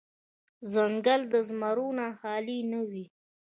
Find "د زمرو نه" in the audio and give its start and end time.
1.33-2.07